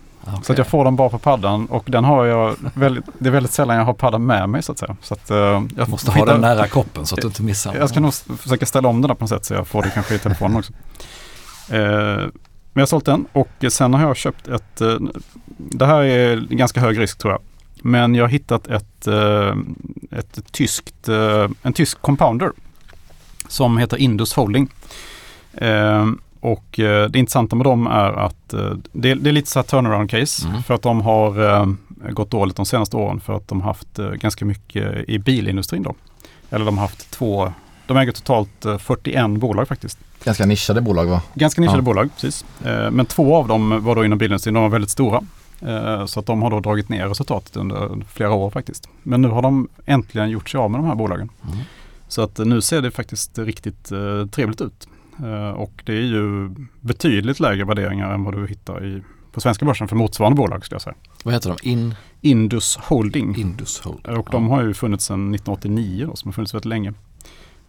[0.43, 3.31] Så att jag får dem bara på paddan och den har jag väldigt, det är
[3.31, 4.95] väldigt sällan jag har paddan med mig så att säga.
[5.01, 5.37] Så att, eh,
[5.77, 7.75] jag måste får ha den nära kroppen så att du inte missar.
[7.75, 9.89] Jag ska nog försöka ställa om den där på något sätt så jag får det
[9.89, 10.73] kanske i telefonen också.
[11.69, 11.79] Eh,
[12.73, 14.97] men jag har sålt den och sen har jag köpt ett, eh,
[15.57, 17.41] det här är ganska hög risk tror jag.
[17.81, 19.07] Men jag har hittat ett,
[20.11, 21.07] ett tyskt,
[21.61, 22.51] en tysk compounder
[23.47, 24.69] som heter Indus Holding.
[26.43, 29.63] Och eh, det intressanta med dem är att eh, det, det, är lite så här
[29.63, 30.63] turnaround case Mm.
[30.63, 31.67] för att de har eh,
[32.11, 35.95] gått dåligt de senaste åren för att de har haft ganska mycket i bilindustrin då.
[36.49, 37.53] Eller de har haft två,
[37.87, 39.99] de äger totalt eh, 41 bolag faktiskt.
[40.23, 41.21] Ganska nischade bolag va?
[41.33, 41.83] Ganska nischade Ja.
[41.83, 42.45] bolag, precis.
[42.91, 45.21] Men två av dem var då inom bilindustrin, de var väldigt stora.
[46.07, 48.89] Så att de har då dragit ner resultatet under flera år faktiskt.
[49.03, 51.29] Men nu har de äntligen gjort sig av med de här bolagen.
[51.47, 51.57] Mm.
[52.07, 53.83] Så att nu ser det faktiskt riktigt
[54.31, 54.87] trevligt ut.
[55.19, 56.49] Eh, Och det är ju
[56.81, 60.75] betydligt lägre värderingar än vad du hittar i, på svenska börsen för motsvarande bolag skulle
[60.75, 60.95] jag säga.
[61.23, 61.69] Vad heter de?
[61.69, 63.35] In, Indus Holding.
[63.37, 64.07] Indus Hold.
[64.07, 66.93] Och de har ju funnits sedan 1989 då, som har funnits väldigt länge.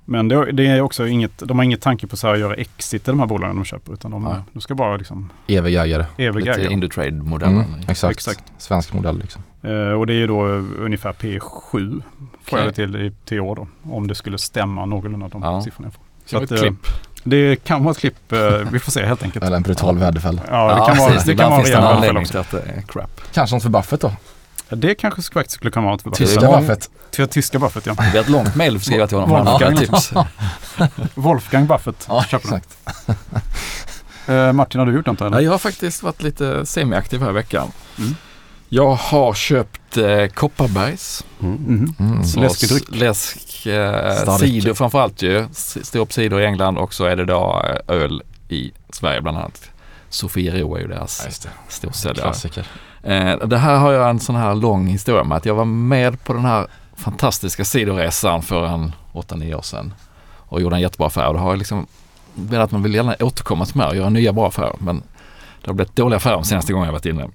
[0.07, 3.09] Men det, det är också inget, de har inget tanke på så att göra exit
[3.09, 6.05] i de här bolagen de köper utan de, de ska bara liksom Evig ägare.
[6.17, 6.73] evig Lite ägare.
[6.73, 7.65] Indutrade-modellen.
[7.65, 8.13] Mm, exakt.
[8.17, 8.43] Exakt.
[8.59, 9.43] Svensk modell liksom.
[9.63, 12.03] Eh, och det är ju då eh, ungefär P7
[12.43, 13.67] får jag det till i till år då.
[13.83, 15.63] Om det skulle stämma någorlunda de Ja.
[15.63, 16.03] siffrorna jag får.
[16.27, 16.87] Så att, ett klipp.
[17.25, 18.39] Det kan vara ett klipp, eh,
[18.73, 19.45] vi får se helt enkelt.
[19.45, 20.43] Eller en brutal värdefälla.
[20.51, 21.25] Ja, det kan vara, precis.
[21.27, 22.31] det kan vara en rejäl anledning också.
[22.33, 23.21] till att det är crap.
[23.33, 24.13] Kanske något för Buffett då?
[24.69, 26.51] Det kanske faktiskt skulle kunna vara ett för Tyska Buffett.
[26.51, 26.91] Tyska Buffett.
[27.11, 27.95] Till tyska Buffett ja.
[28.13, 29.47] Det är ett långt mejl vi skriva till honom.
[29.47, 29.73] Wolfgang.
[29.73, 30.13] har tips.
[31.15, 32.79] Wolfgang Buffett Ja, exakt.
[34.27, 35.37] Eh, Martin, har du gjort något eller?
[35.37, 37.73] Ja, jag har faktiskt varit lite semiaktiv här i veckan.
[37.99, 38.17] Mm.
[38.75, 41.25] Jag har köpt eh, Kopparbergs.
[41.43, 41.95] Mm.
[41.99, 42.25] Mm.
[42.25, 42.85] Så Läskig dryck.
[43.01, 45.39] Läsk, eh, cider framförallt ju.
[45.51, 49.21] S- Står upp cider i England och så är det då eh, öl i Sverige
[49.21, 49.71] bland annat.
[50.09, 52.27] Sofiero är ju deras Ja, storsäljare.
[52.27, 52.67] Klassiker.
[53.03, 56.25] Eh, det här har jag en sån här lång historia med att jag var med
[56.25, 59.95] på den här fantastiska sidoresan för en 8-9 år sedan
[60.37, 61.27] och gjorde en jättebra affär.
[61.29, 61.87] Och det har jag liksom
[62.35, 64.77] velat att man vill gärna återkomma till mer och göra nya bra affärer.
[64.79, 65.03] Men
[65.61, 67.29] det har blivit dåliga affärer de senaste gångerna jag varit inne.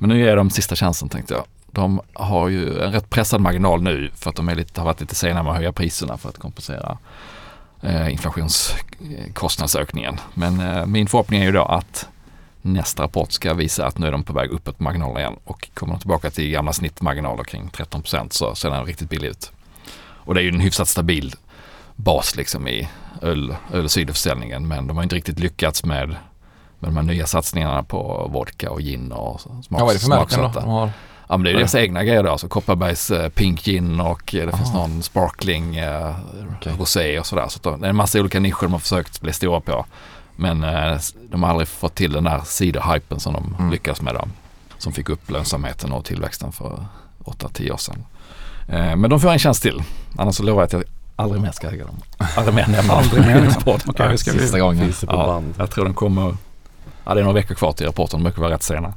[0.00, 1.44] Men nu ger de sista chansen tänkte jag.
[1.66, 5.00] De har ju en rätt pressad marginal nu för att de är lite, har varit
[5.00, 6.98] lite sena med att höja priserna för att kompensera
[7.82, 10.20] eh, inflationskostnadsökningen.
[10.34, 12.08] Men eh, min förhoppning är ju då att
[12.62, 15.92] nästa rapport ska visa att nu är de på väg uppåt marginalen igen och kommer
[15.92, 19.52] de tillbaka till gamla snittmarginaler kring 13 procent så ser den riktigt billig ut.
[19.98, 21.34] Och det är ju en hyfsat stabil
[21.96, 22.88] bas liksom i
[23.22, 26.16] öl, öl och ciderförsäljningen men de har inte riktigt lyckats med,
[26.80, 30.00] med de här nya satsningarna på vodka och gin och smak, Ja, vad är det
[30.00, 30.48] för märken då?
[30.60, 30.90] De har...
[31.28, 34.46] Ja men det är deras egna grejer då, alltså Kopparbergs eh, Pink Gin och eh,
[34.46, 34.78] det finns Aha.
[34.86, 36.14] någon Sparkling eh.
[36.78, 37.46] Rosé och sådär.
[37.48, 39.86] Så det är en massa olika nischer de har försökt bli stora på.
[40.36, 40.98] Men eh,
[41.30, 43.70] de har aldrig fått till den där ciderhypen som de Mm.
[43.70, 44.24] lyckas med då.
[44.78, 46.84] Som fick upp lönsamheten och tillväxten för
[47.24, 48.04] 8-10 år sedan.
[48.68, 49.82] Eh, men de får en chans till.
[50.18, 50.82] Annars så lovar jag att jag
[51.16, 51.96] aldrig mer ska äga dem.
[52.36, 53.02] Aldrig mer nämna dem.
[53.04, 53.40] Aldrig mer,
[54.08, 54.38] liksom.
[54.54, 54.84] Vi- gången.
[54.84, 55.54] Finns på Ja, band.
[55.58, 56.36] jag tror de kommer,
[57.04, 58.92] ja det är några veckor kvar till rapporten, de brukar vara rätt sena.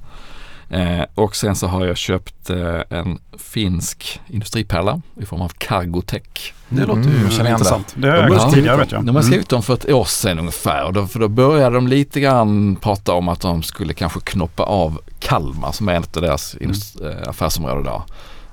[0.69, 6.53] Eh, och sen så har jag köpt eh, en finsk industripärla i form av Cargotech.
[6.69, 7.49] Det låter Mm, ju det.
[7.49, 7.93] intressant.
[7.97, 9.05] Det har De jag skrivit tidigare vet jag.
[9.05, 11.87] De har skrivit dem för ett år sedan ungefär och då, för då började de
[11.87, 16.23] lite grann prata om att de skulle kanske knoppa av Kalmar som är ett av
[16.23, 18.01] deras indust- eh, affärsområden där.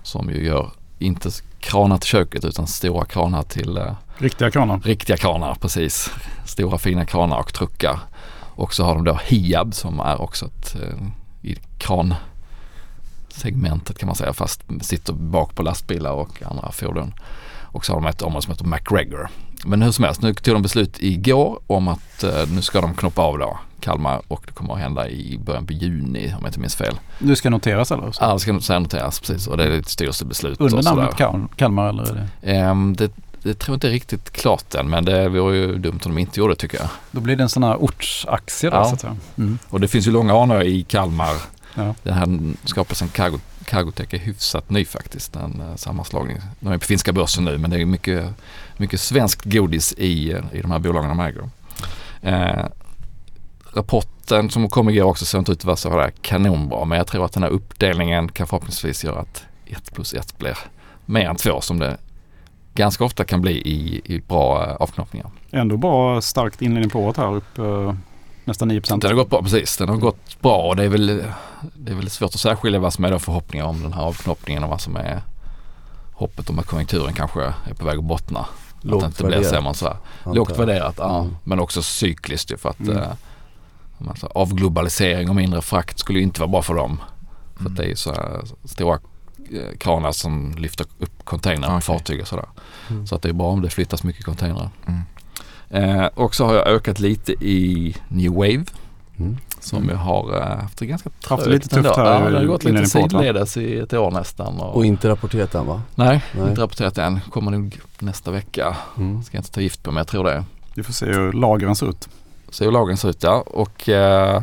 [0.03, 3.95] Som ju gör inte kranar till köket utan stora kranar till eh, Mm.
[4.19, 4.81] Riktiga kranar.
[4.85, 6.11] Riktiga kranar, precis.
[6.47, 7.99] Stora fina kranar och truckar.
[8.61, 10.95] Och så har de då Hiab som är också ett eh,
[11.43, 17.15] i kransegmentet kan man säga fast sitter bak på lastbilar och andra fordon.
[17.73, 19.29] Och så har de ett område som heter McGregor.
[19.65, 22.95] Men hur som helst, nu tog de beslut igår om att eh, nu ska de
[22.95, 26.49] knoppa av då Kalmar och det kommer att hända i början på juni om jag
[26.49, 26.95] inte minns fel.
[27.19, 28.13] Du ska noteras eller?
[28.13, 28.25] Så.
[28.25, 30.61] Ja, det ska noteras precis och det är ett styrelsebeslut.
[30.61, 32.03] Under namnet Kal- Kalmar eller?
[32.03, 32.51] Är det?
[32.53, 33.11] Ehm, det,
[33.43, 36.19] det tror jag inte är riktigt klart än men det vore ju dumt om de
[36.19, 36.89] inte gjorde det tycker jag.
[37.11, 38.85] Då blir det en sån här ortsaktie då Ja.
[38.85, 39.17] så att säga.
[39.39, 39.59] Mm.
[39.69, 41.37] Och det finns ju långa anor i Kalmar.
[41.75, 41.95] Ja.
[42.03, 45.37] Den här skapelsen Cargo, Cargotech är hyfsat ny faktiskt.
[45.37, 46.39] En uh, sammanslagning.
[46.61, 48.27] De är på finska börsen nu men det är mycket,
[48.77, 51.51] mycket svenskt godis i, eh, i de här bolagen de äger.
[52.23, 52.67] Eh,
[53.73, 57.25] rapporten som kom igår också ser inte ut att vara så kanonbra men jag tror
[57.25, 60.59] att den här uppdelningen kan förhoppningsvis göra att 1 plus 1 blir
[61.07, 61.97] mer än 2 som det
[62.75, 65.31] ganska ofta kan bli i, i bra eh, avknoppningar.
[65.51, 67.95] Ändå bra starkt inledning på året här upp eh,
[68.45, 69.03] nästan 9 procent.
[69.03, 69.77] Den har gått bra, precis.
[69.77, 71.25] Den har gått bra och det är väl,
[71.75, 74.65] det är väl svårt att särskilja vad som är då förhoppningar om den här avknoppningen
[74.65, 75.23] och vad som är
[76.13, 78.41] hoppet om att konjunkturen kanske är på väg att bottna.
[78.41, 78.49] att
[78.83, 79.97] det Lågt inte blir värderat, sämre än så här.
[80.35, 81.19] Lågt värderat, ja.
[81.21, 81.37] Mm.
[81.45, 82.97] Men också cykliskt ju för att Mm.
[82.97, 87.01] eh, avglobalisering och mindre frakt skulle ju inte vara bra för dem.
[87.57, 88.99] För att det är ju så här stora
[89.79, 91.83] kranar som lyfter upp containrar på Okej.
[91.87, 92.49] fartyg och sådär.
[92.91, 93.07] Mm.
[93.07, 94.71] Så att det är bra om det flyttas mycket containrar.
[94.87, 95.01] Mm.
[96.01, 98.65] Eh, och så har jag ökat lite i New Wave
[99.19, 99.37] Mm.
[99.61, 99.91] som Mm.
[99.91, 102.11] ju har eh, haft det ganska Haft det trögt lite tufft ändå.
[102.11, 104.61] här Ja, det har gått lite sidledes i ett år nästan.
[104.61, 105.83] Och, Och inte rapporterat än va?
[105.95, 106.49] nej, Nej.
[106.49, 107.21] inte rapporterat än.
[107.31, 108.77] Kommer nog nästa vecka.
[108.97, 109.23] Mm.
[109.23, 110.45] Ska jag inte ta gift på men jag tror det.
[110.75, 112.09] Vi får se hur lagren ser ut.
[112.51, 113.45] Så hur lagen ser ut ja.
[113.47, 114.43] Och eh,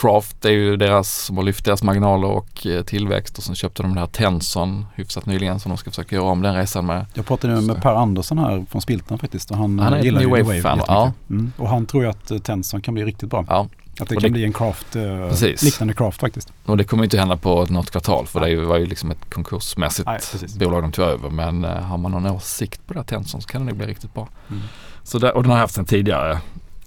[0.00, 3.82] Craft är ju deras som har lyft deras marginaler och eh, tillväxt och sen köpte
[3.82, 7.06] de den här Tenson hyfsat nyligen som de ska försöka göra om den resan med.
[7.14, 7.82] Jag pratade nu med.
[7.82, 11.30] Per Andersson här från Spiltan faktiskt och han, Han är ett gillar ju Wave-fan, jättemycket.
[11.30, 11.52] Mm.
[11.56, 13.44] Och han tror ju att eh, Tenson kan bli riktigt bra.
[13.48, 16.52] Ja, Att det Och kan det- bli en craft, eh, liknande craft faktiskt.
[16.64, 19.30] och det kommer ju inte hända på något kvartal för det var ju liksom ett
[19.34, 20.20] konkursmässigt Nej,
[20.58, 21.30] bolag de tog över.
[21.30, 23.86] Men eh, har man någon åsikt på det här Tenson så kan det nog bli
[23.86, 24.28] riktigt bra.
[24.50, 24.62] Mm.
[25.02, 26.38] Så där, och den har jag haft sedan tidigare.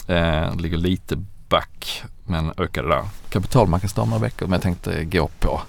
[0.08, 1.16] Eh, ligger lite
[1.50, 3.04] back men ökade där.
[3.30, 5.62] Kapitalmarknadsdag några veckor men jag tänkte gå på.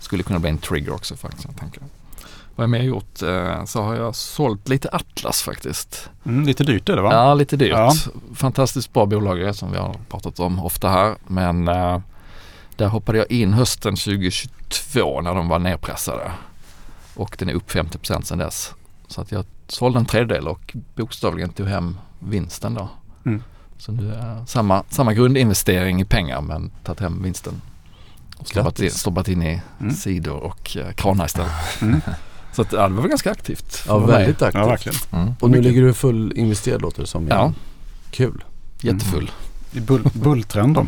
[0.00, 1.44] Skulle kunna bli en trigger också faktiskt.
[1.44, 1.82] Jag tänker.
[2.54, 6.10] Vad jag mer gjort eh, så har jag sålt lite Atlas faktiskt.
[6.24, 7.12] Mm, lite dyrt är det va?
[7.12, 7.70] Ja, lite dyrt.
[7.70, 7.92] Ja.
[8.34, 11.16] Fantastiskt bra bolag som vi har pratat om ofta här.
[11.26, 12.00] Men eh,
[12.76, 16.32] där hoppade jag in hösten 2022 när de var nedpressade.
[17.14, 18.74] Och den är upp 50% sedan dess.
[19.08, 22.88] Så att jag sålde en tredjedel och bokstavligen tog hem vinsten då.
[23.26, 23.42] Mm.
[23.78, 27.60] Så nu är samma, samma grundinvestering i pengar men tagit hem vinsten.
[28.36, 29.94] Och stoppat in, stoppat in i Mm.
[29.94, 31.50] sidor och eh, kranar istället.
[31.82, 32.00] Mm.
[32.52, 33.84] Så att, ja, det var väl ganska aktivt.
[33.86, 34.60] Ja, väldigt aktivt.
[34.62, 34.98] Ja, verkligen.
[35.12, 35.34] Mm.
[35.40, 35.72] Och nu Mycket.
[35.72, 37.28] ligger du full investerad låter det som.
[37.28, 37.52] Ja,
[38.10, 38.44] Kul.
[38.80, 39.30] jättefull.
[39.72, 40.86] I bull, bulltrend då.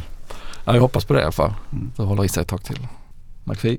[0.65, 1.53] Ja, jag hoppas på det i alla fall.
[1.73, 1.93] Mm.
[1.97, 2.87] Det håller i sig ett tag till.
[3.45, 3.79] McPhee?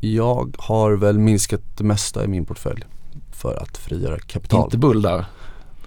[0.00, 2.84] Jag har väl minskat det mesta i min portfölj
[3.32, 4.64] för att frigöra kapital.
[4.64, 5.24] Inte bull där.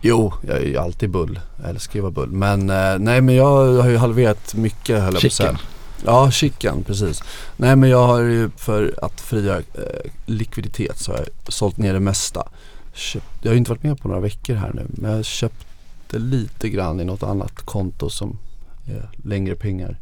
[0.01, 1.39] Jo, jag är ju alltid bull.
[1.61, 2.35] Jag älskar ju att vara bull.
[2.35, 5.59] Men eh, nej men jag har ju halverat mycket höll jag på att säga.
[6.05, 7.23] Ja, chicken precis.
[7.57, 11.93] Nej men jag har ju för att frigöra eh, likviditet så har jag sålt ner
[11.93, 12.47] det mesta.
[12.93, 16.19] Köpt, jag har ju inte varit med på några veckor här nu men jag köpte
[16.19, 18.37] lite grann i något annat konto som
[18.85, 19.97] är längre pengar.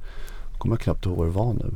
[0.58, 1.76] Kommer jag knappt ihåg vad det var nu.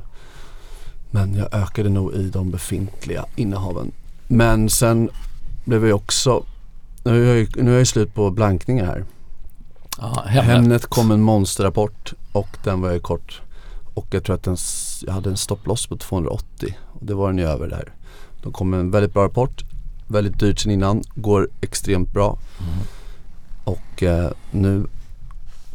[1.12, 3.92] Men jag ökade nog i de befintliga innehaven.
[4.28, 5.10] Men sen
[5.66, 6.44] blev jag också,
[7.08, 9.06] nu är jag, ju- nu är jag slut på blankningar här.
[9.98, 10.46] Ja, Hemnet.
[10.46, 10.86] Hemnet.
[10.86, 13.42] kom en monsterrapport och den var ju kort.
[13.94, 14.58] Och jag tror att den,
[15.06, 17.94] jag hade en stopploss på 280 och det var den ju över där.
[18.44, 19.64] De kom en väldigt bra rapport,
[20.08, 22.38] väldigt dyrt sen innan, går extremt bra.
[22.60, 22.74] Mm.
[23.64, 24.86] Och eh, nu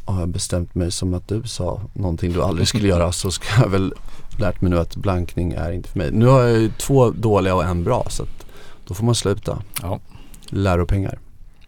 [0.05, 3.61] har jag bestämt mig som att du sa någonting du aldrig skulle göra så ska
[3.62, 3.95] jag väl
[4.38, 6.11] lärt mig nu att blankning är inte för mig.
[6.12, 8.47] Nu har jag ju två dåliga och en bra så att
[8.87, 9.62] då får man sluta.
[9.83, 10.01] Ja.
[10.55, 11.19] Läropengar.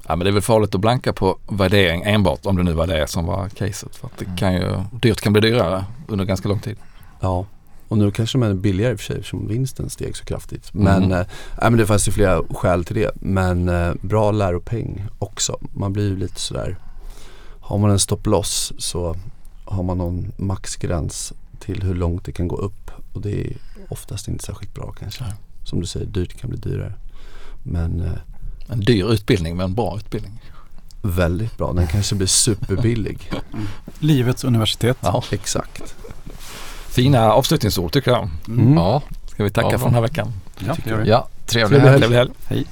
[0.08, 2.86] ja, men det är väl farligt att blanka på värdering enbart om det nu var
[2.86, 3.96] det som var caset.
[3.96, 6.76] För det kan ju, dyrt kan bli dyrare under ganska lång tid.
[7.20, 7.46] Ja,
[7.88, 10.74] och nu kanske de är billigare i och för sig eftersom vinsten steg så kraftigt.
[10.74, 11.12] Men, Mm.
[11.20, 11.26] eh,
[11.62, 13.10] men det fanns ju flera skäl till det.
[13.14, 15.58] Men eh, bra läropeng också.
[15.74, 16.76] Man blir ju lite sådär,
[17.60, 19.16] har man en stopp loss så
[19.64, 22.90] har man någon maxgräns till hur långt det kan gå upp.
[23.12, 23.56] Och det är
[23.88, 25.24] oftast inte särskilt bra kanske.
[25.64, 26.92] Som du säger, dyrt kan bli dyrare.
[27.62, 28.12] Men eh,
[28.68, 30.40] En dyr utbildning men en bra utbildning.
[31.02, 31.72] väldigt bra.
[31.72, 33.30] Den kanske blir superbillig.
[33.98, 34.96] Livets universitet.
[35.00, 35.22] Ja.
[35.30, 35.94] Exakt.
[36.88, 38.28] Fina avslutningsord tycker jag.
[38.48, 38.74] Mm.
[38.74, 40.32] Ja, Ska vi tacka Ja, för den här veckan?
[40.58, 41.08] Ja, det gör vi.
[41.08, 42.30] ja, trevlig Trevlig helg.
[42.48, 42.64] Hej.